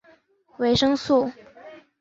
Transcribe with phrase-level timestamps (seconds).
[0.57, 1.29] 维生素。